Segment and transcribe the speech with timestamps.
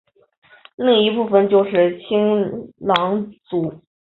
[0.77, 3.71] 另一部分就是青羌族。